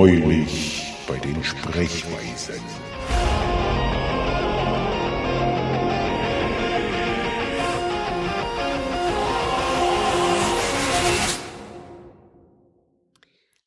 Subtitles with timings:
[0.00, 2.54] Neulich bei den Sprechweisen.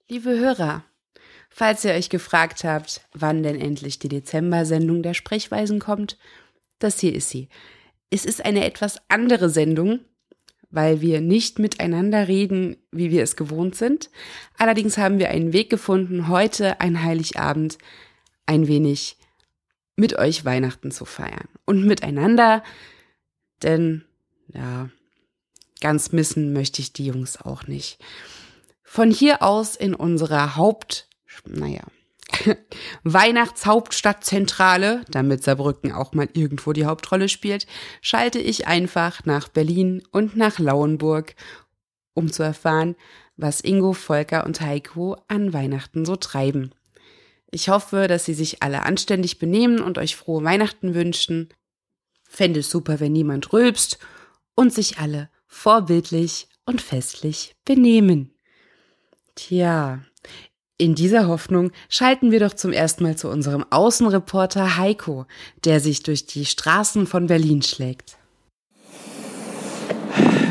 [0.08, 0.86] Liebe Hörer,
[1.50, 6.18] falls ihr euch gefragt habt, wann denn endlich die Dezember-Sendung der Sprechweisen kommt,
[6.80, 7.50] das hier ist sie.
[8.10, 10.00] Es ist eine etwas andere Sendung,
[10.72, 14.10] weil wir nicht miteinander reden, wie wir es gewohnt sind.
[14.58, 17.78] Allerdings haben wir einen Weg gefunden, heute ein Heiligabend
[18.46, 19.18] ein wenig
[19.96, 21.48] mit euch Weihnachten zu feiern.
[21.66, 22.64] Und miteinander,
[23.62, 24.04] denn
[24.54, 24.90] ja,
[25.82, 28.00] ganz missen möchte ich die Jungs auch nicht.
[28.84, 31.08] Von hier aus in unserer Haupt,
[31.46, 31.84] naja,
[33.04, 37.68] Weihnachtshauptstadtzentrale, damit Saarbrücken auch mal irgendwo die Hauptrolle spielt,
[38.02, 41.36] schalte ich einfach nach Berlin und nach Lauenburg,
[42.14, 42.96] um zu erfahren,
[43.38, 46.74] was Ingo, Volker und Heiko an Weihnachten so treiben.
[47.52, 51.50] Ich hoffe, dass sie sich alle anständig benehmen und euch frohe Weihnachten wünschen.
[52.24, 54.00] Fände es super, wenn niemand rülpst
[54.56, 58.34] und sich alle vorbildlich und festlich benehmen.
[59.36, 60.00] Tja,
[60.82, 65.28] in dieser Hoffnung schalten wir doch zum ersten Mal zu unserem Außenreporter Heiko,
[65.64, 68.18] der sich durch die Straßen von Berlin schlägt.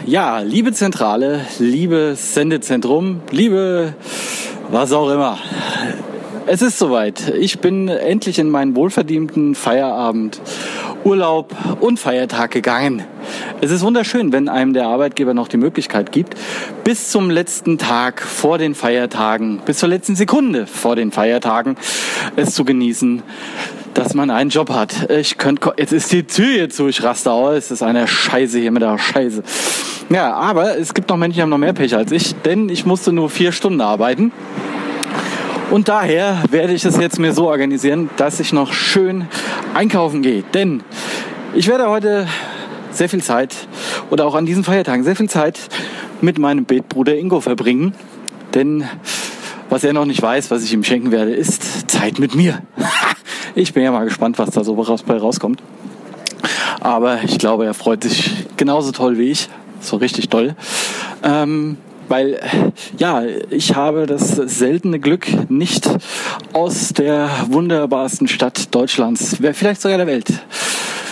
[0.06, 3.94] Ja, liebe Zentrale, liebes Sendezentrum, liebe
[4.70, 5.36] was auch immer.
[6.46, 7.28] Es ist soweit.
[7.34, 10.40] Ich bin endlich in meinen wohlverdienten Feierabend
[11.04, 13.04] Urlaub und Feiertag gegangen.
[13.60, 16.34] Es ist wunderschön, wenn einem der Arbeitgeber noch die Möglichkeit gibt,
[16.84, 21.76] bis zum letzten Tag vor den Feiertagen, bis zur letzten Sekunde vor den Feiertagen
[22.36, 23.22] es zu genießen,
[23.94, 25.10] dass man einen Job hat.
[25.10, 28.58] Ich könnte, jetzt ist die Tür hier zu, ich raste aus, es ist eine Scheiße
[28.58, 29.42] hier mit der Scheiße.
[30.10, 32.84] Ja, aber es gibt noch Menschen, die haben noch mehr Pech als ich, denn ich
[32.84, 34.32] musste nur vier Stunden arbeiten.
[35.70, 39.28] Und daher werde ich es jetzt mir so organisieren, dass ich noch schön
[39.72, 40.42] einkaufen gehe.
[40.52, 40.82] Denn
[41.54, 42.26] ich werde heute
[42.90, 43.54] sehr viel Zeit
[44.10, 45.60] oder auch an diesen Feiertagen sehr viel Zeit
[46.20, 47.94] mit meinem Betbruder Ingo verbringen.
[48.52, 48.84] Denn
[49.68, 52.62] was er noch nicht weiß, was ich ihm schenken werde, ist Zeit mit mir.
[53.56, 55.60] Ich bin ja mal gespannt, was da so bei rauskommt.
[56.78, 59.48] Aber ich glaube, er freut sich genauso toll wie ich.
[59.80, 60.54] So richtig toll.
[61.24, 61.76] Ähm,
[62.10, 62.40] weil
[62.98, 65.88] ja, ich habe das seltene Glück, nicht
[66.52, 70.26] aus der wunderbarsten Stadt Deutschlands, vielleicht sogar der Welt,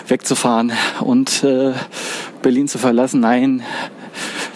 [0.08, 1.72] wegzufahren und äh,
[2.42, 3.20] Berlin zu verlassen.
[3.20, 3.62] Nein,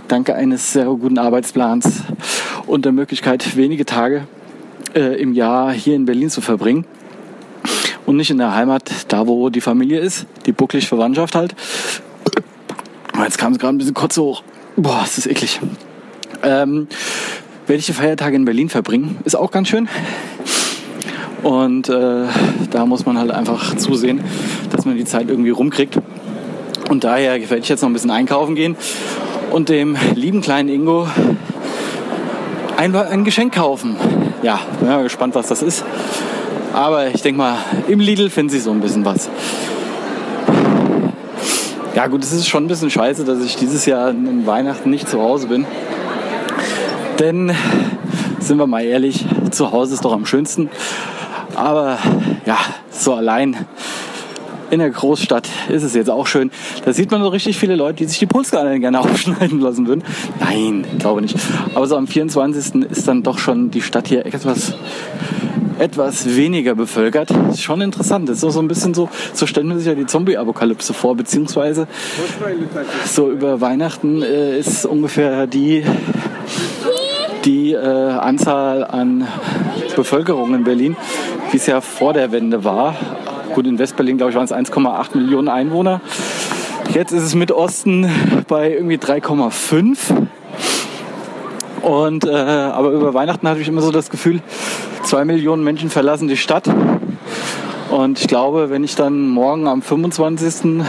[0.08, 2.02] danke eines sehr guten Arbeitsplans
[2.66, 4.26] und der Möglichkeit, wenige Tage
[4.94, 6.86] äh, im Jahr hier in Berlin zu verbringen
[8.04, 11.54] und nicht in der Heimat, da wo die Familie ist, die bucklig Verwandtschaft halt.
[13.22, 14.42] Jetzt kam es gerade ein bisschen kurz hoch.
[14.74, 15.60] Boah, ist das eklig.
[16.42, 16.88] Ähm,
[17.66, 19.18] werde ich die Feiertage in Berlin verbringen.
[19.24, 19.88] Ist auch ganz schön.
[21.42, 22.24] Und äh,
[22.70, 24.22] da muss man halt einfach zusehen,
[24.70, 25.98] dass man die Zeit irgendwie rumkriegt.
[26.88, 28.76] Und daher werde ich jetzt noch ein bisschen einkaufen gehen
[29.50, 31.08] und dem lieben kleinen Ingo
[32.76, 33.96] ein, ein Geschenk kaufen.
[34.42, 35.84] Ja, bin mal gespannt, was das ist.
[36.72, 39.28] Aber ich denke mal, im Lidl finden sie so ein bisschen was.
[41.94, 45.08] Ja gut, es ist schon ein bisschen scheiße, dass ich dieses Jahr in Weihnachten nicht
[45.08, 45.66] zu Hause bin.
[47.18, 47.52] Denn,
[48.40, 50.70] sind wir mal ehrlich, zu Hause ist doch am schönsten.
[51.54, 51.98] Aber
[52.46, 52.58] ja,
[52.90, 53.66] so allein
[54.70, 56.50] in der Großstadt ist es jetzt auch schön.
[56.84, 60.02] Da sieht man so richtig viele Leute, die sich die Pulskanäle gerne aufschneiden lassen würden.
[60.40, 61.36] Nein, glaube nicht.
[61.74, 62.90] Aber so am 24.
[62.90, 64.74] ist dann doch schon die Stadt hier etwas
[65.78, 67.30] etwas weniger bevölkert.
[67.30, 68.28] Das ist schon interessant.
[68.28, 71.88] Das ist so ein bisschen so, so stellen wir sich ja die Zombie-Apokalypse vor, beziehungsweise
[73.04, 75.82] so über Weihnachten äh, ist ungefähr die
[77.44, 79.26] die äh, Anzahl an
[79.96, 80.96] Bevölkerung in Berlin,
[81.50, 82.94] wie es ja vor der Wende war.
[83.54, 86.00] Gut, in Westberlin, glaube ich, waren es 1,8 Millionen Einwohner.
[86.94, 88.08] Jetzt ist es mit Osten
[88.48, 90.26] bei irgendwie 3,5.
[91.82, 94.40] Und, äh, aber über Weihnachten hatte ich immer so das Gefühl,
[95.02, 96.70] zwei Millionen Menschen verlassen die Stadt.
[97.90, 100.86] Und ich glaube, wenn ich dann morgen am 25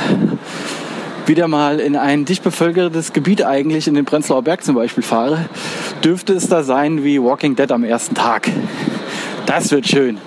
[1.28, 5.46] wieder mal in ein dicht bevölkertes Gebiet eigentlich, in den Prenzlauer Berg zum Beispiel fahre,
[6.04, 8.50] dürfte es da sein wie Walking Dead am ersten Tag.
[9.46, 10.18] Das wird schön.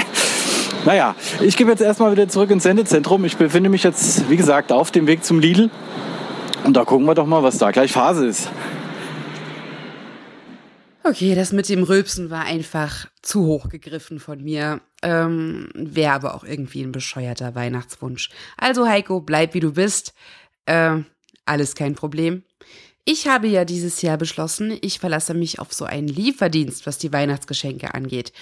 [0.84, 3.24] naja, ich gebe jetzt erstmal wieder zurück ins Sendezentrum.
[3.24, 5.70] Ich befinde mich jetzt, wie gesagt, auf dem Weg zum Lidl.
[6.64, 8.48] Und da gucken wir doch mal, was da gleich Phase ist.
[11.04, 14.80] Okay, das mit dem Rülpsen war einfach zu hoch gegriffen von mir.
[15.02, 18.30] Ähm, Wäre aber auch irgendwie ein bescheuerter Weihnachtswunsch.
[18.56, 20.14] Also Heiko, bleib wie du bist.
[20.64, 21.00] Äh,
[21.44, 22.42] alles kein Problem.
[23.04, 27.12] Ich habe ja dieses Jahr beschlossen, ich verlasse mich auf so einen Lieferdienst, was die
[27.12, 28.32] Weihnachtsgeschenke angeht.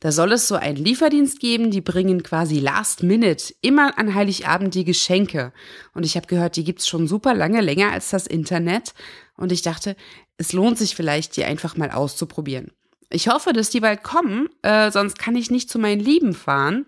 [0.00, 4.74] Da soll es so einen Lieferdienst geben, die bringen quasi last minute immer an Heiligabend
[4.74, 5.52] die Geschenke.
[5.92, 8.94] Und ich habe gehört, die gibt's schon super lange, länger als das Internet.
[9.36, 9.96] Und ich dachte,
[10.38, 12.72] es lohnt sich vielleicht, die einfach mal auszuprobieren.
[13.12, 16.86] Ich hoffe, dass die bald kommen, äh, sonst kann ich nicht zu meinen Lieben fahren.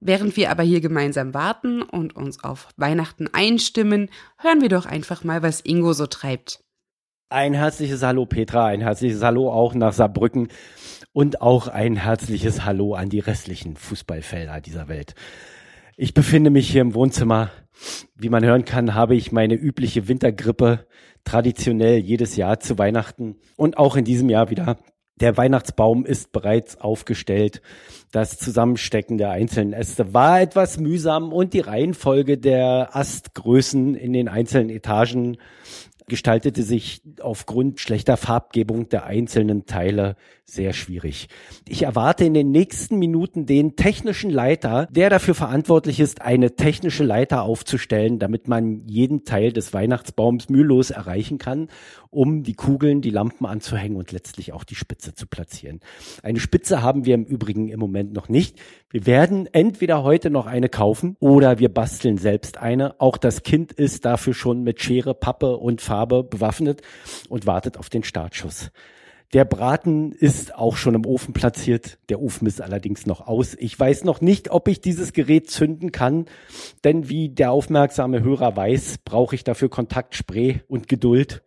[0.00, 4.08] Während wir aber hier gemeinsam warten und uns auf Weihnachten einstimmen,
[4.38, 6.64] hören wir doch einfach mal, was Ingo so treibt.
[7.28, 10.48] Ein herzliches Hallo Petra, ein herzliches Hallo auch nach Saarbrücken
[11.12, 15.14] und auch ein herzliches Hallo an die restlichen Fußballfelder dieser Welt.
[15.98, 17.50] Ich befinde mich hier im Wohnzimmer.
[18.16, 20.86] Wie man hören kann, habe ich meine übliche Wintergrippe
[21.24, 24.78] traditionell jedes Jahr zu Weihnachten und auch in diesem Jahr wieder
[25.20, 27.62] der Weihnachtsbaum ist bereits aufgestellt.
[28.12, 34.28] Das Zusammenstecken der einzelnen Äste war etwas mühsam und die Reihenfolge der Astgrößen in den
[34.28, 35.36] einzelnen Etagen
[36.10, 41.28] gestaltete sich aufgrund schlechter Farbgebung der einzelnen Teile sehr schwierig.
[41.68, 47.04] Ich erwarte in den nächsten Minuten den technischen Leiter, der dafür verantwortlich ist, eine technische
[47.04, 51.68] Leiter aufzustellen, damit man jeden Teil des Weihnachtsbaums mühelos erreichen kann,
[52.10, 55.80] um die Kugeln, die Lampen anzuhängen und letztlich auch die Spitze zu platzieren.
[56.22, 58.58] Eine Spitze haben wir im Übrigen im Moment noch nicht.
[58.92, 63.00] Wir werden entweder heute noch eine kaufen oder wir basteln selbst eine.
[63.00, 66.82] Auch das Kind ist dafür schon mit Schere, Pappe und Farbe bewaffnet
[67.28, 68.72] und wartet auf den Startschuss.
[69.32, 72.00] Der Braten ist auch schon im Ofen platziert.
[72.08, 73.54] Der Ofen ist allerdings noch aus.
[73.60, 76.24] Ich weiß noch nicht, ob ich dieses Gerät zünden kann,
[76.82, 81.44] denn wie der aufmerksame Hörer weiß, brauche ich dafür Kontaktspray und Geduld.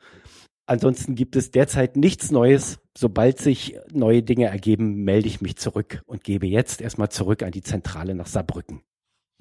[0.66, 2.80] Ansonsten gibt es derzeit nichts Neues.
[2.96, 7.52] Sobald sich neue Dinge ergeben, melde ich mich zurück und gebe jetzt erstmal zurück an
[7.52, 8.84] die Zentrale nach Saarbrücken.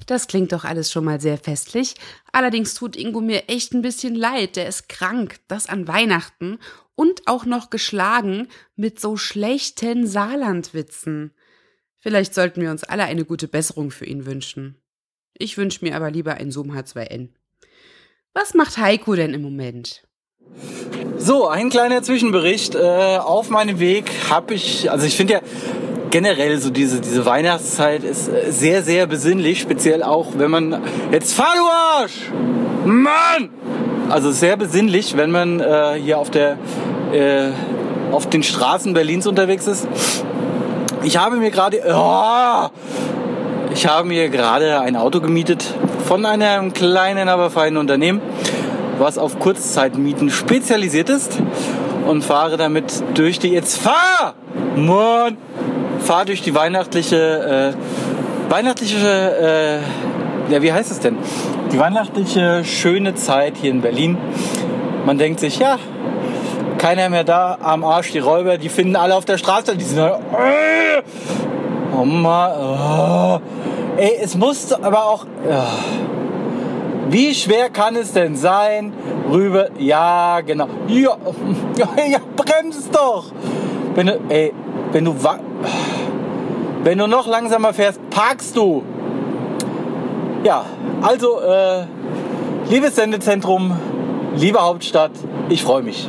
[0.07, 1.95] Das klingt doch alles schon mal sehr festlich.
[2.33, 4.57] Allerdings tut Ingo mir echt ein bisschen leid.
[4.57, 6.59] Der ist krank, das an Weihnachten
[6.95, 11.33] und auch noch geschlagen mit so schlechten Saarlandwitzen.
[11.99, 14.77] Vielleicht sollten wir uns alle eine gute Besserung für ihn wünschen.
[15.39, 17.29] Ich wünsche mir aber lieber ein Zoom H2N.
[18.35, 20.03] Was macht Heiko denn im Moment?
[21.25, 22.75] So, ein kleiner Zwischenbericht.
[22.75, 25.41] Äh, auf meinem Weg habe ich, also ich finde ja
[26.11, 30.83] generell so diese, diese Weihnachtszeit ist sehr, sehr besinnlich, speziell auch, wenn man
[31.13, 32.33] jetzt fahr du Arsch!
[32.85, 33.51] Mann!
[34.09, 36.59] Also sehr besinnlich, wenn man äh, hier auf der
[37.13, 37.51] äh,
[38.11, 39.87] auf den Straßen Berlins unterwegs ist.
[41.05, 42.69] Ich habe mir gerade oh,
[43.73, 45.65] ich habe mir gerade ein Auto gemietet
[46.05, 48.21] von einem kleinen, aber feinen Unternehmen,
[48.99, 51.39] was auf Kurzzeitmieten spezialisiert ist
[52.07, 54.35] und fahre damit durch die jetzt fahr
[54.77, 55.37] Mann
[56.01, 59.81] fahr durch die weihnachtliche äh, weihnachtliche
[60.49, 61.19] äh, ja wie heißt es denn?
[61.73, 64.19] Die weihnachtliche schöne Zeit hier in Berlin.
[65.07, 65.79] Man denkt sich ja
[66.83, 70.01] keiner mehr da, am Arsch, die Räuber, die finden alle auf der Straße, die sind
[70.01, 70.11] äh,
[71.97, 73.41] oh Mann, oh.
[73.97, 76.12] ey, es muss aber auch, äh,
[77.11, 78.93] wie schwer kann es denn sein,
[79.31, 81.17] rüber, ja, genau, ja,
[82.09, 83.33] ja, bremst doch,
[83.95, 84.53] wenn du, ey,
[84.93, 85.15] wenn du,
[86.85, 88.83] wenn du noch langsamer fährst, parkst du.
[90.45, 90.65] Ja,
[91.03, 91.85] also, äh,
[92.69, 93.77] liebes Sendezentrum,
[94.37, 95.13] liebe Hauptstadt,
[95.49, 96.09] ich freue mich.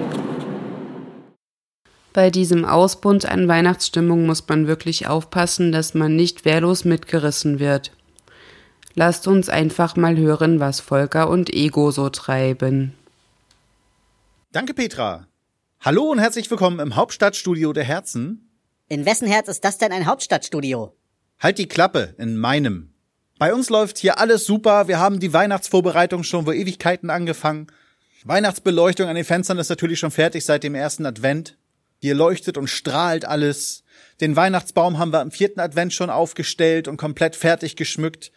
[2.14, 7.92] Bei diesem Ausbund an Weihnachtsstimmung muss man wirklich aufpassen, dass man nicht wehrlos mitgerissen wird.
[8.96, 12.94] Lasst uns einfach mal hören, was Volker und Ego so treiben.
[14.52, 15.28] Danke, Petra.
[15.82, 18.52] Hallo und herzlich willkommen im Hauptstadtstudio der Herzen.
[18.90, 20.96] In wessen Herz ist das denn ein Hauptstadtstudio?
[21.40, 22.94] Halt die Klappe, in meinem.
[23.40, 24.88] Bei uns läuft hier alles super.
[24.88, 27.68] Wir haben die Weihnachtsvorbereitung schon vor Ewigkeiten angefangen.
[28.26, 31.58] Weihnachtsbeleuchtung an den Fenstern ist natürlich schon fertig seit dem ersten Advent.
[32.00, 33.84] Hier leuchtet und strahlt alles.
[34.22, 38.32] Den Weihnachtsbaum haben wir im vierten Advent schon aufgestellt und komplett fertig geschmückt.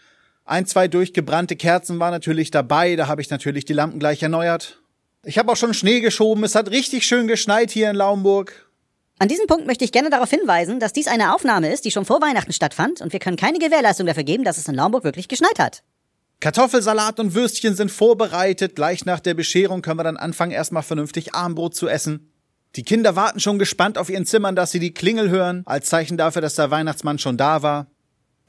[0.47, 4.81] Ein, zwei durchgebrannte Kerzen waren natürlich dabei, da habe ich natürlich die Lampen gleich erneuert.
[5.25, 8.71] Ich habe auch schon Schnee geschoben, es hat richtig schön geschneit hier in Laumburg.
[9.19, 12.05] An diesem Punkt möchte ich gerne darauf hinweisen, dass dies eine Aufnahme ist, die schon
[12.05, 15.27] vor Weihnachten stattfand und wir können keine Gewährleistung dafür geben, dass es in Laumburg wirklich
[15.27, 15.83] geschneit hat.
[16.39, 18.77] Kartoffelsalat und Würstchen sind vorbereitet.
[18.77, 22.31] Gleich nach der Bescherung können wir dann anfangen, erstmal vernünftig Armbrot zu essen.
[22.77, 26.17] Die Kinder warten schon gespannt auf ihren Zimmern, dass sie die Klingel hören, als Zeichen
[26.17, 27.89] dafür, dass der Weihnachtsmann schon da war.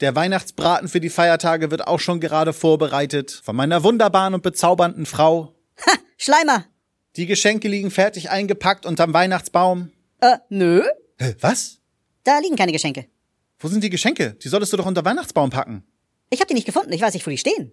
[0.00, 3.40] Der Weihnachtsbraten für die Feiertage wird auch schon gerade vorbereitet.
[3.44, 5.54] Von meiner wunderbaren und bezaubernden Frau.
[5.86, 6.66] Ha, Schleimer!
[7.16, 9.90] Die Geschenke liegen fertig eingepackt unterm Weihnachtsbaum.
[10.20, 10.84] Äh, nö.
[11.18, 11.78] Hä, was?
[12.22, 13.06] Da liegen keine Geschenke.
[13.58, 14.34] Wo sind die Geschenke?
[14.34, 15.84] Die solltest du doch unter Weihnachtsbaum packen.
[16.30, 17.72] Ich hab die nicht gefunden, ich weiß nicht, wo die stehen.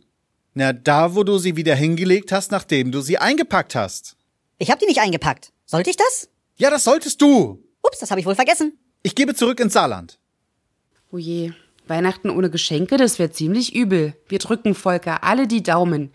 [0.55, 4.15] Na, da, wo du sie wieder hingelegt hast, nachdem du sie eingepackt hast.
[4.58, 5.51] Ich hab die nicht eingepackt.
[5.65, 6.29] Sollte ich das?
[6.55, 7.62] Ja, das solltest du.
[7.84, 8.79] Ups, das habe ich wohl vergessen.
[9.03, 10.17] Ich gebe zurück ins Saarland.
[11.12, 11.51] Oh je,
[11.88, 14.15] Weihnachten ohne Geschenke, das wäre ziemlich übel.
[14.27, 16.12] Wir drücken Volker alle die Daumen.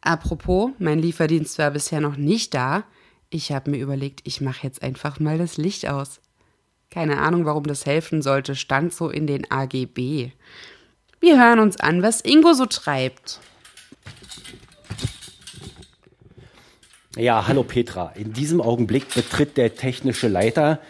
[0.00, 2.84] Apropos, mein Lieferdienst war bisher noch nicht da.
[3.30, 6.20] Ich habe mir überlegt, ich mache jetzt einfach mal das Licht aus.
[6.90, 10.30] Keine Ahnung, warum das helfen sollte, stand so in den AGB.
[11.20, 13.40] Wir hören uns an, was Ingo so treibt.
[17.16, 18.12] Ja, hallo Petra.
[18.16, 20.80] In diesem Augenblick betritt der technische Leiter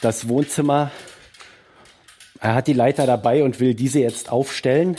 [0.00, 0.90] das Wohnzimmer.
[2.40, 4.96] Er hat die Leiter dabei und will diese jetzt aufstellen.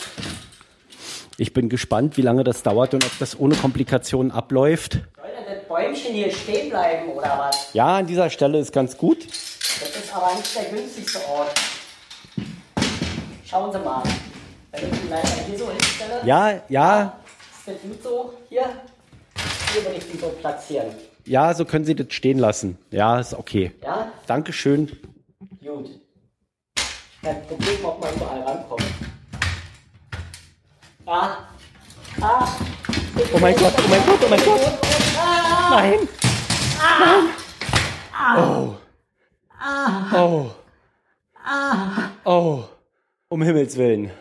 [1.37, 4.93] Ich bin gespannt, wie lange das dauert und ob das ohne Komplikationen abläuft.
[5.15, 7.73] Soll denn das Bäumchen hier stehen bleiben oder was?
[7.73, 9.25] Ja, an dieser Stelle ist ganz gut.
[9.25, 11.53] Das ist aber nicht der günstigste Ort.
[13.45, 14.03] Schauen Sie mal.
[14.71, 17.19] Wenn ich die Leiter hier so hinstelle, Ja, ja,
[17.57, 18.33] ist das gut so?
[18.49, 18.65] Hier?
[19.73, 20.87] Hier würde ich die so platzieren.
[21.25, 22.77] ja, so können Sie das stehen lassen.
[22.91, 23.71] Ja, ist okay.
[23.81, 24.11] Ja?
[24.27, 24.91] Dankeschön.
[25.63, 25.89] Gut.
[27.21, 28.85] Kein Problem, ob man überall rankommt.
[31.05, 31.37] Ah.
[32.21, 32.47] Ah.
[33.33, 34.79] Oh mein Gott, oh mein Gott, oh mein Gott.
[35.69, 35.99] Nein.
[36.99, 37.29] Nein.
[38.37, 38.75] Oh.
[40.13, 40.51] Oh.
[42.25, 42.63] Oh.
[43.29, 44.11] Um Himmels Willen.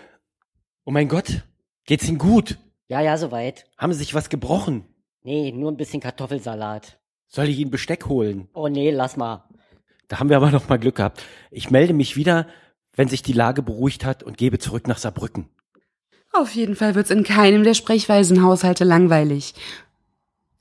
[0.84, 1.42] Oh mein Gott.
[1.84, 2.58] Geht's Ihnen gut?
[2.88, 3.66] Ja, ja, soweit.
[3.76, 4.84] Haben Sie sich was gebrochen?
[5.22, 6.98] Nee, nur ein bisschen Kartoffelsalat.
[7.28, 8.48] Soll ich Ihnen Besteck holen?
[8.54, 9.44] Oh nee, lass mal.
[10.08, 11.22] Da haben wir aber noch mal Glück gehabt.
[11.50, 12.46] Ich melde mich wieder,
[12.98, 15.48] wenn sich die Lage beruhigt hat und gebe zurück nach Saarbrücken.
[16.32, 19.54] Auf jeden Fall wird's in keinem der Sprechweisenhaushalte langweilig.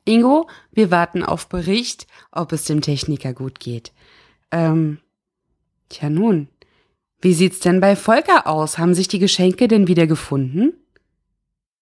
[0.06, 3.91] Ingo, wir warten auf Bericht, ob es dem Techniker gut geht.
[4.51, 5.00] Ähm,
[5.89, 6.48] tja nun,
[7.22, 8.77] wie sieht's denn bei Volker aus?
[8.77, 10.74] Haben sich die Geschenke denn wieder gefunden?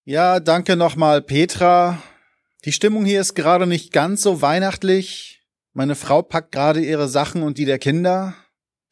[0.06, 2.02] Ja, danke nochmal, Petra.
[2.64, 5.42] Die Stimmung hier ist gerade nicht ganz so weihnachtlich.
[5.74, 8.36] Meine Frau packt gerade ihre Sachen und die der Kinder.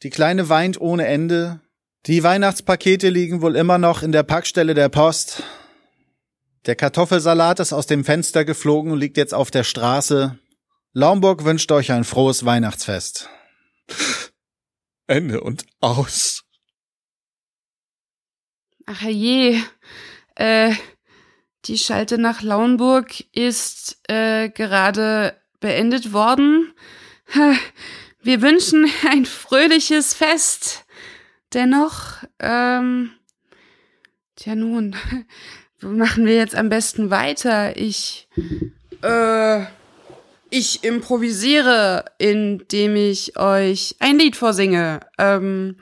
[0.02, 1.62] Die Kleine weint ohne Ende.
[2.06, 5.44] Die Weihnachtspakete liegen wohl immer noch in der Packstelle der Post.
[6.66, 10.38] Der Kartoffelsalat ist aus dem Fenster geflogen und liegt jetzt auf der Straße.
[10.94, 13.30] Laumburg wünscht euch ein frohes Weihnachtsfest.
[15.08, 16.44] Ende und aus.
[18.86, 19.62] Ach je,
[20.36, 20.74] äh,
[21.66, 26.74] die Schalte nach Lauenburg ist äh, gerade beendet worden.
[28.24, 30.86] Wir wünschen ein fröhliches Fest.
[31.54, 33.12] Dennoch, ähm,
[34.36, 34.96] tja nun,
[35.82, 37.78] machen wir jetzt am besten weiter?
[37.78, 38.28] Ich,
[39.04, 39.66] äh,
[40.50, 45.02] ich improvisiere, indem ich euch ein Lied vorsinge.
[45.20, 45.76] Ähm,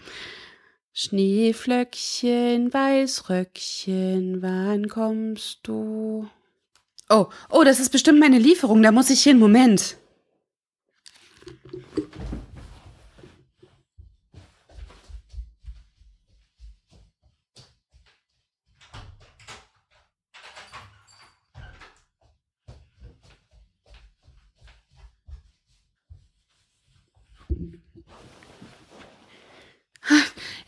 [0.94, 6.28] Schneeflöckchen, Weißröckchen, wann kommst du?
[7.08, 9.96] Oh, oh, das ist bestimmt meine Lieferung, da muss ich hin, Moment.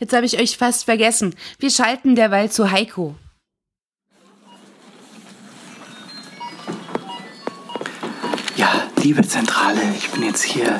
[0.04, 1.34] Jetzt habe ich euch fast vergessen.
[1.58, 3.16] Wir schalten derweil zu Heiko.
[9.04, 10.78] Liebe Zentrale, ich bin jetzt hier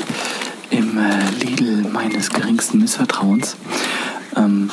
[0.71, 3.55] im äh, Lidl meines geringsten Missvertrauens.
[4.35, 4.71] Ähm,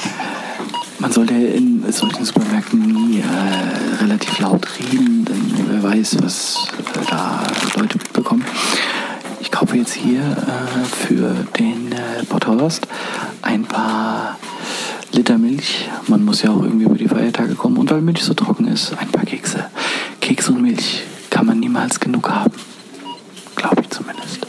[1.00, 7.06] man sollte in solchen Supermärkten nie äh, relativ laut reden, denn wer weiß, was äh,
[7.10, 7.44] da
[7.76, 8.46] Leute mitbekommen.
[9.42, 12.88] Ich kaufe jetzt hier äh, für den äh, Botthorst
[13.42, 14.40] ein paar
[15.12, 15.90] Liter Milch.
[16.08, 17.76] Man muss ja auch irgendwie über die Feiertage kommen.
[17.76, 19.66] Und weil Milch so trocken ist, ein paar Kekse.
[20.22, 22.71] Kekse und Milch kann man niemals genug haben.
[23.92, 24.40] Zumindest.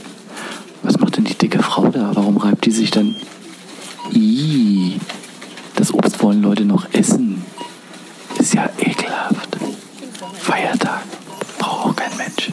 [0.82, 2.12] Was macht denn die dicke Frau da?
[2.14, 3.14] Warum reibt die sich dann?
[4.12, 4.98] Ih,
[5.76, 7.44] das Obst wollen Leute noch essen.
[8.38, 9.56] Ist ja ekelhaft.
[10.34, 11.02] Feiertag.
[11.58, 12.52] Braucht auch kein Mensch.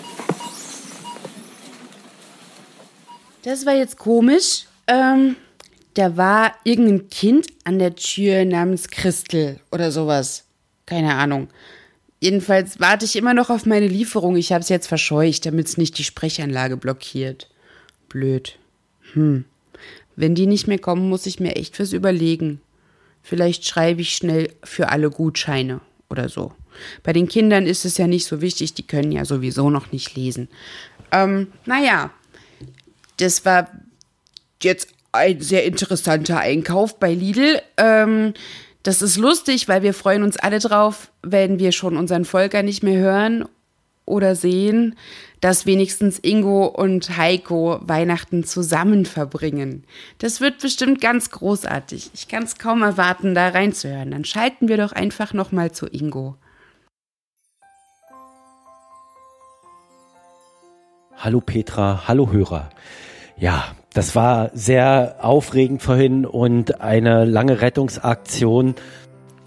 [3.44, 4.66] Das war jetzt komisch.
[4.88, 5.36] Ähm,
[5.94, 10.46] da war irgendein Kind an der Tür namens Christel oder sowas.
[10.86, 11.50] Keine Ahnung.
[12.20, 14.36] Jedenfalls warte ich immer noch auf meine Lieferung.
[14.36, 17.50] Ich habe es jetzt verscheucht, damit es nicht die Sprechanlage blockiert.
[18.10, 18.58] Blöd.
[19.14, 19.46] Hm.
[20.16, 22.60] Wenn die nicht mehr kommen, muss ich mir echt was überlegen.
[23.24, 26.54] Vielleicht schreibe ich schnell für alle Gutscheine oder so.
[27.04, 30.16] Bei den Kindern ist es ja nicht so wichtig, die können ja sowieso noch nicht
[30.16, 30.50] lesen.
[31.12, 32.12] Ähm, naja,
[33.18, 33.70] das war
[34.62, 37.62] jetzt ein sehr interessanter Einkauf bei Lidl.
[37.78, 38.34] Ähm,
[38.90, 42.82] das ist lustig, weil wir freuen uns alle drauf, wenn wir schon unseren Volker nicht
[42.82, 43.46] mehr hören
[44.08, 44.96] oder sehen,
[45.42, 49.84] dass wenigstens Ingo und Heiko Weihnachten zusammen verbringen.
[50.18, 52.10] Das wird bestimmt ganz großartig.
[52.16, 54.10] Ich kann es kaum erwarten, da reinzuhören.
[54.10, 56.38] Dann schalten wir doch einfach noch mal zu Ingo.
[61.16, 62.72] Hallo Petra, hallo Hörer.
[63.38, 68.76] Ja, das war sehr aufregend vorhin und eine lange Rettungsaktion.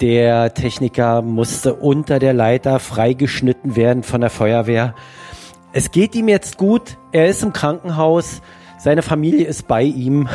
[0.01, 4.95] Der Techniker musste unter der Leiter freigeschnitten werden von der Feuerwehr.
[5.73, 6.99] Es geht ihm jetzt gut.
[7.13, 8.43] Er ist im Krankenhaus.
[8.79, 10.29] Seine Familie ist bei ihm.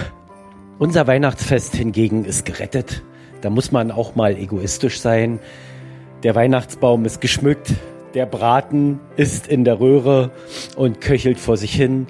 [0.79, 3.03] Unser Weihnachtsfest hingegen ist gerettet.
[3.41, 5.39] Da muss man auch mal egoistisch sein.
[6.23, 7.73] Der Weihnachtsbaum ist geschmückt.
[8.13, 10.31] Der Braten ist in der Röhre
[10.77, 12.07] und köchelt vor sich hin.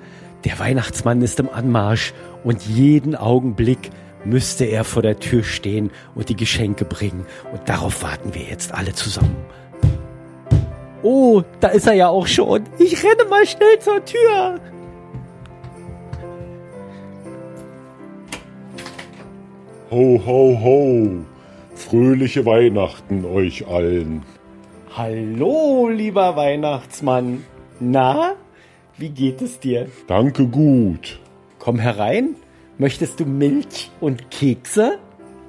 [0.48, 2.14] Der Weihnachtsmann ist im Anmarsch
[2.46, 3.90] und jeden Augenblick
[4.24, 7.26] müsste er vor der Tür stehen und die Geschenke bringen.
[7.52, 9.36] Und darauf warten wir jetzt alle zusammen.
[11.04, 12.64] Oh, da ist er ja auch schon.
[12.80, 14.62] Ich renne mal schnell zur Tür.
[19.92, 21.10] Ho, ho, ho.
[21.76, 24.24] Fröhliche Weihnachten euch allen.
[24.96, 27.44] Hallo, lieber Weihnachtsmann.
[27.82, 28.38] Na,
[28.98, 29.88] wie geht es dir?
[30.08, 31.20] Danke gut.
[31.60, 32.36] Komm herein.
[32.78, 35.00] Möchtest du Milch und Kekse?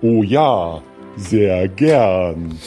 [0.00, 0.82] Oh ja,
[1.16, 2.58] sehr gern.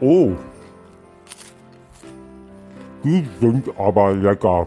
[0.00, 0.32] Oh.
[3.02, 4.66] Die sind aber lecker.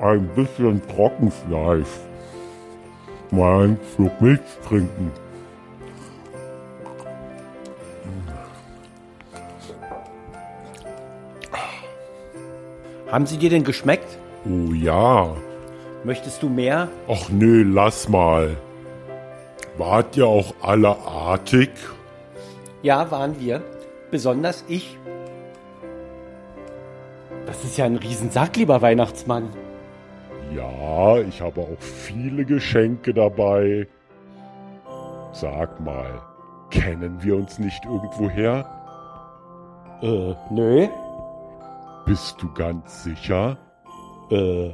[0.00, 1.86] Ein bisschen Trockenfleisch.
[3.30, 5.10] Mal einen Schluck Milch trinken.
[13.10, 14.18] Haben sie dir denn geschmeckt?
[14.44, 15.34] Oh ja.
[16.04, 16.88] Möchtest du mehr?
[17.08, 18.56] Ach nö, lass mal.
[19.78, 21.70] Wart ihr auch alle artig?
[22.82, 23.62] Ja, waren wir.
[24.10, 24.96] Besonders ich.
[27.46, 29.48] Das ist ja ein Riesensack, lieber Weihnachtsmann.
[30.54, 33.88] Ja, ich habe auch viele Geschenke dabei.
[35.32, 36.22] Sag mal,
[36.70, 38.66] kennen wir uns nicht irgendwoher?
[40.02, 40.88] Äh, nö.
[42.08, 43.58] Bist du ganz sicher?
[44.30, 44.70] Äh,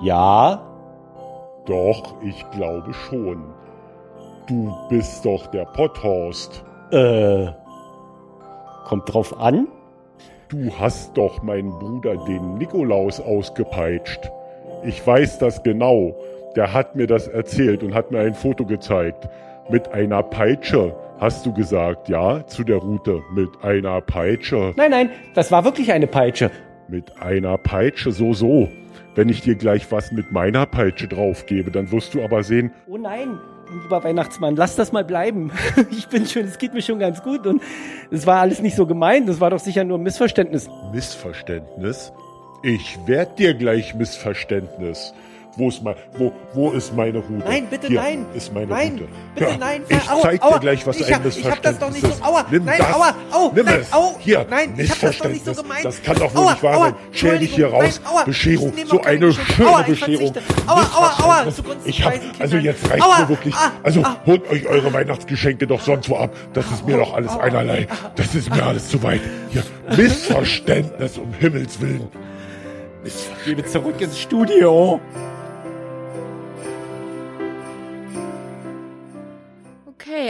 [0.00, 0.58] ja.
[1.66, 3.44] Doch, ich glaube schon.
[4.46, 6.64] Du bist doch der Potthorst.
[6.90, 7.48] Äh,
[8.86, 9.68] kommt drauf an.
[10.48, 14.30] Du hast doch meinen Bruder, den Nikolaus, ausgepeitscht.
[14.82, 16.16] Ich weiß das genau.
[16.56, 19.28] Der hat mir das erzählt und hat mir ein Foto gezeigt.
[19.68, 23.20] Mit einer Peitsche, hast du gesagt, ja, zu der Route.
[23.34, 24.72] Mit einer Peitsche.
[24.78, 26.50] Nein, nein, das war wirklich eine Peitsche.
[26.88, 28.68] Mit einer Peitsche, so, so.
[29.14, 32.96] Wenn ich dir gleich was mit meiner Peitsche draufgebe, dann wirst du aber sehen, Oh
[32.96, 33.38] nein,
[33.82, 35.50] lieber Weihnachtsmann, lass das mal bleiben.
[35.90, 37.60] Ich bin schon, es geht mir schon ganz gut und
[38.10, 39.28] es war alles nicht so gemeint.
[39.28, 40.68] Das war doch sicher nur ein Missverständnis.
[40.92, 42.12] Missverständnis?
[42.62, 45.12] Ich werd dir gleich Missverständnis.
[45.58, 47.44] Wo ist, mein, wo, wo ist meine Route?
[47.44, 48.24] Nein, bitte Hier nein.
[48.32, 49.08] ist meine nein, Route.
[49.34, 49.82] bitte Ja, nein.
[49.88, 52.02] Ich Aua, zeig aua, dir gleich, was ich ein hab, Ich hab das doch nicht
[52.02, 52.24] Missverständnis so.
[52.24, 52.52] Aua, ist.
[52.52, 52.94] Nimm nein, das.
[52.94, 53.92] aua, au, Nimm nein, es.
[53.92, 54.16] au.
[54.20, 55.84] Hier, nein, ich hab das doch nicht so gemeint.
[55.84, 56.94] Das kann doch wohl Aua, nicht wahr sein.
[57.10, 58.00] Stell dich hier raus.
[58.04, 58.72] nein, aua, Bescherung.
[58.76, 60.32] ich So eine schöne Aua, ich Bescherung.
[60.68, 63.54] Aua, aua, aua, zugunsten Ich hab, also jetzt reicht's mir wirklich.
[63.56, 64.16] ah, Also ah.
[64.26, 66.30] holt euch eure Weihnachtsgeschenke doch sonst wo ab.
[66.52, 67.88] Das ist mir doch alles einerlei.
[68.14, 69.22] Das ist mir alles zu weit.
[69.50, 69.64] Hier,
[69.96, 72.06] Missverständnis um Himmels Willen.
[73.44, 75.00] Gebe zurück ins Studio.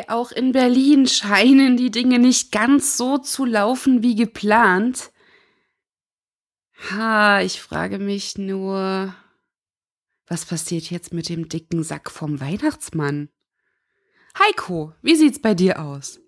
[0.06, 5.10] Auch in Berlin scheinen die Dinge nicht ganz so zu laufen wie geplant.
[6.90, 9.14] Ha, ich frage mich nur,
[10.26, 13.30] was passiert jetzt mit dem dicken Sack vom Weihnachtsmann?
[14.38, 16.20] Heiko, wie sieht's bei dir aus?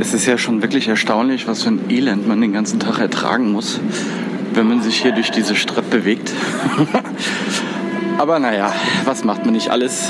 [0.00, 3.52] Es ist ja schon wirklich erstaunlich, was für ein Elend man den ganzen Tag ertragen
[3.52, 3.80] muss,
[4.52, 6.32] wenn man sich hier durch diese Stadt bewegt.
[8.18, 8.72] Aber naja,
[9.04, 10.08] was macht man nicht alles,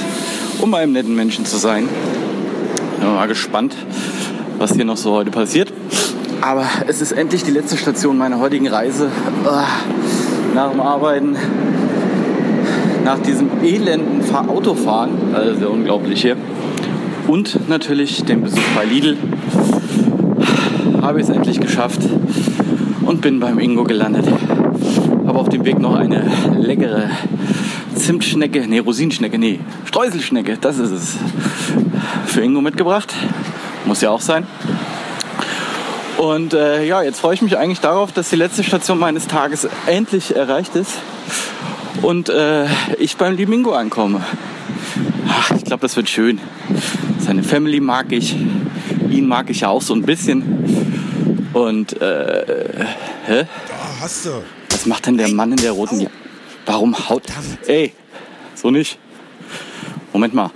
[0.60, 1.88] um einem netten Menschen zu sein?
[3.00, 3.74] Bin mal gespannt,
[4.58, 5.72] was hier noch so heute passiert.
[6.40, 9.10] Aber es ist endlich die letzte Station meiner heutigen Reise.
[9.46, 9.64] Ah,
[10.54, 11.36] Nach dem Arbeiten,
[13.04, 16.36] nach diesem elenden Fahr- Autofahren, also unglaublich hier.
[17.26, 19.16] Und natürlich den Besuch bei Lidl
[21.00, 22.00] habe ich es endlich geschafft
[23.02, 24.26] und bin beim Ingo gelandet.
[25.26, 27.10] Habe auf dem Weg noch eine leckere
[27.94, 31.16] Zimtschnecke, nee, Rosinenschnecke, nee, Streuselschnecke, das ist es.
[32.26, 33.14] Für Ingo mitgebracht.
[33.84, 34.46] Muss ja auch sein.
[36.18, 39.68] Und äh, ja, jetzt freue ich mich eigentlich darauf, dass die letzte Station meines Tages
[39.86, 40.92] endlich erreicht ist
[42.02, 42.66] und äh,
[42.98, 44.22] ich beim lieben Ingo ankomme.
[45.28, 46.40] Ach, ich glaube, das wird schön.
[47.24, 48.36] Seine Family mag ich,
[49.10, 50.42] ihn mag ich ja auch so ein bisschen.
[51.54, 52.84] Und äh,
[53.26, 53.44] hä?
[53.68, 54.30] Da hast du.
[54.68, 56.12] Was macht denn der Mann in der roten Jacke?
[56.66, 57.22] Warum haut?
[57.66, 57.94] Ey,
[58.54, 58.98] so nicht.
[60.12, 60.50] Moment mal.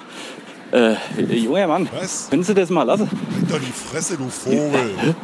[0.70, 0.96] Äh,
[1.30, 2.28] junger Mann, Was?
[2.28, 3.08] können Sie das mal lassen?
[3.38, 5.14] Hinter die Fresse, du Vogel.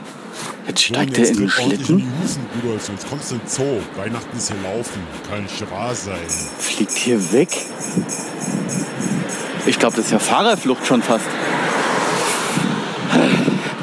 [0.66, 3.80] Jetzt steigt er in den Schlitten, die Husten, Bruder, sonst kommst du in den Zoo.
[3.96, 5.02] Weihnachten ist hier laufen.
[5.28, 6.16] Kann wahr sein.
[6.58, 7.50] fliegt hier weg.
[9.66, 11.24] Ich glaube, das ist ja Fahrerflucht schon fast.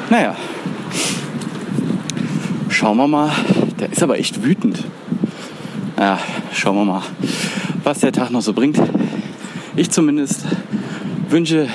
[0.10, 0.36] Naja.
[2.70, 3.32] Schauen wir mal.
[3.80, 4.84] Der ist aber echt wütend.
[5.98, 6.20] Ja,
[6.54, 7.02] schauen wir mal,
[7.84, 8.82] was der Tag noch so bringt.
[9.76, 10.46] Ich zumindest
[11.30, 11.67] wünsche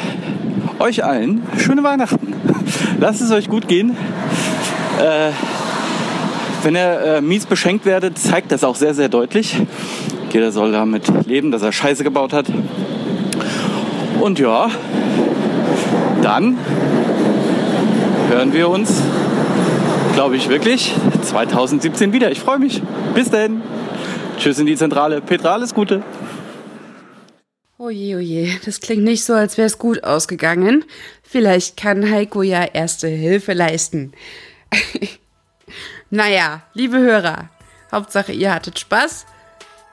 [0.79, 2.35] euch allen schöne Weihnachten.
[3.01, 3.97] Lasst es euch gut gehen.
[5.01, 5.31] Äh,
[6.63, 9.57] wenn ihr äh, mies beschenkt werdet, zeigt das auch sehr, sehr deutlich.
[10.31, 12.47] Jeder soll damit leben, dass er Scheiße gebaut hat.
[14.27, 14.69] Und ja,
[16.21, 16.59] dann
[18.29, 19.01] hören wir uns,
[20.15, 22.33] glaube ich, wirklich 2017 wieder.
[22.33, 22.83] Ich freue mich.
[23.15, 23.63] Bis denn.
[24.37, 25.21] Tschüss in die Zentrale.
[25.21, 26.03] Petra, alles Gute.
[27.79, 30.85] Oje, oje, das klingt nicht so, als wäre es gut ausgegangen.
[31.23, 34.13] Vielleicht kann Heiko ja erste Hilfe leisten.
[36.11, 37.49] naja, liebe Hörer,
[37.93, 39.25] Hauptsache ihr hattet Spaß.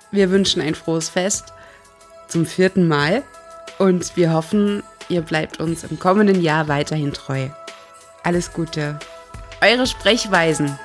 [0.09, 1.53] Wir wünschen ein frohes Fest
[2.27, 3.21] zum vierten Mal
[3.77, 7.47] und wir hoffen, ihr bleibt uns im kommenden Jahr weiterhin treu.
[8.23, 8.99] Alles Gute.
[9.61, 10.77] Eure Sprechweisen.